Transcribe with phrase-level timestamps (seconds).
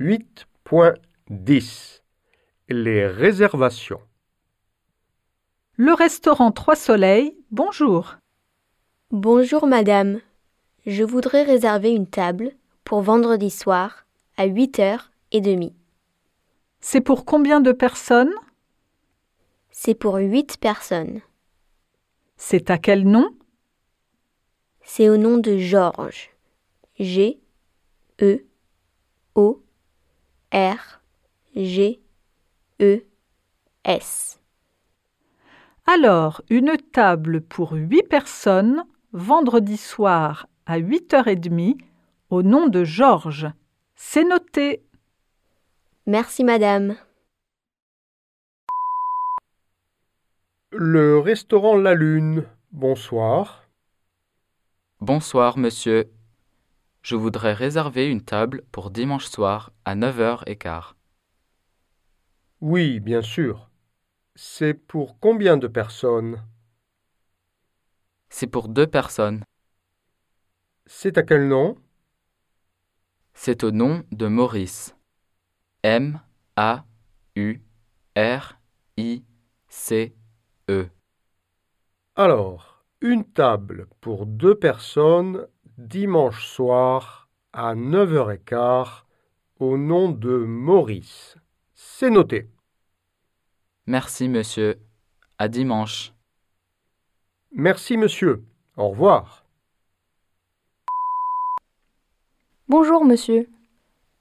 [0.00, 2.00] 8.10
[2.68, 4.00] Les réservations.
[5.76, 8.16] Le restaurant Trois Soleils, bonjour.
[9.12, 10.20] Bonjour madame.
[10.84, 14.04] Je voudrais réserver une table pour vendredi soir
[14.36, 15.72] à 8h30.
[16.80, 18.34] C'est pour combien de personnes?
[19.70, 21.20] C'est pour 8 personnes.
[22.36, 23.30] C'est à quel nom?
[24.82, 26.30] C'est au nom de Georges.
[26.98, 27.38] G
[28.20, 28.44] E
[29.36, 29.63] O
[30.54, 31.00] R
[31.56, 32.00] G
[32.80, 33.00] E
[33.82, 34.40] S.
[35.84, 41.78] Alors, une table pour huit personnes, vendredi soir à 8h30,
[42.30, 43.48] au nom de Georges.
[43.96, 44.84] C'est noté.
[46.06, 46.94] Merci madame.
[50.70, 53.64] Le restaurant La Lune, bonsoir.
[55.00, 56.10] Bonsoir, monsieur.
[57.04, 60.94] Je voudrais réserver une table pour dimanche soir à 9h15.
[62.62, 63.70] Oui, bien sûr.
[64.36, 66.42] C'est pour combien de personnes?
[68.30, 69.44] C'est pour deux personnes.
[70.86, 71.76] C'est à quel nom?
[73.34, 74.96] C'est au nom de Maurice.
[75.82, 76.22] M
[76.56, 76.86] A
[77.36, 77.60] U
[78.16, 78.58] R
[78.96, 79.22] I
[79.68, 80.16] C
[80.70, 80.88] E.
[82.16, 85.46] Alors, une table pour deux personnes
[85.78, 89.04] dimanche soir à 9h15
[89.58, 91.36] au nom de Maurice.
[91.74, 92.48] C'est noté.
[93.86, 94.80] Merci, monsieur.
[95.38, 96.12] À dimanche.
[97.52, 98.44] Merci, monsieur.
[98.76, 99.44] Au revoir.
[102.68, 103.48] Bonjour monsieur.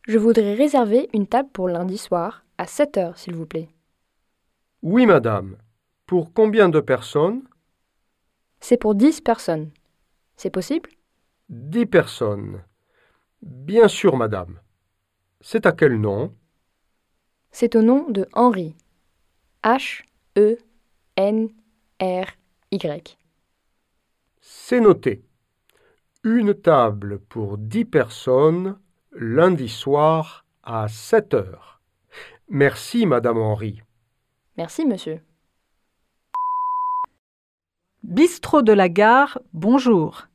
[0.07, 3.69] Je voudrais réserver une table pour lundi soir à 7 heures, s'il vous plaît.
[4.81, 5.57] Oui, madame.
[6.05, 7.41] Pour combien de personnes?
[8.59, 9.71] C'est pour 10 personnes.
[10.35, 10.89] C'est possible?
[11.55, 12.63] Dix personnes.
[13.43, 14.59] Bien sûr, madame.
[15.39, 16.35] C'est à quel nom?
[17.51, 18.75] C'est au nom de Henri.
[19.63, 20.03] H
[20.35, 20.57] E
[21.15, 21.49] N
[22.01, 22.25] R
[22.71, 23.19] Y.
[24.41, 25.23] C'est noté.
[26.23, 28.79] Une table pour dix personnes
[29.11, 31.81] lundi soir à 7 heures.
[32.49, 33.83] Merci, madame Henri.
[34.57, 35.21] Merci monsieur.
[38.01, 40.27] Bistrot de la gare, bonjour.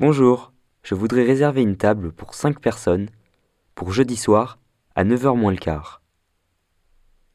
[0.00, 0.52] Bonjour,
[0.84, 3.08] je voudrais réserver une table pour 5 personnes
[3.74, 4.60] pour jeudi soir
[4.94, 6.02] à 9h moins le quart.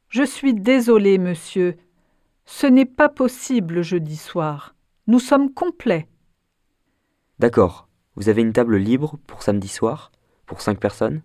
[0.07, 1.75] Je suis désolé, monsieur.
[2.45, 4.75] Ce n'est pas possible jeudi soir.
[5.07, 6.07] Nous sommes complets.
[7.37, 10.13] D'accord, vous avez une table libre pour samedi soir
[10.45, 11.21] pour 5 personnes?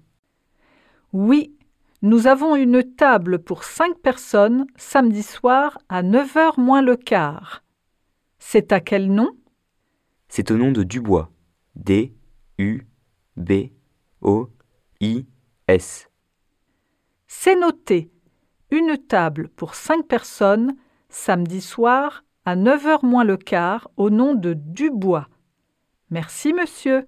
[1.12, 1.54] Oui,
[2.02, 7.62] nous avons une table pour cinq personnes samedi soir à 9h moins le quart.
[8.40, 9.30] C'est à quel nom?
[10.28, 11.30] C'est au nom de Dubois.
[11.74, 12.14] D
[12.58, 12.86] U
[13.36, 13.70] B
[14.20, 14.50] O
[15.00, 15.26] I
[15.66, 16.10] S.
[17.26, 18.10] C'est noté.
[18.70, 20.74] Une table pour cinq personnes
[21.08, 25.28] samedi soir à 9h moins le quart au nom de Dubois.
[26.10, 27.06] Merci, monsieur.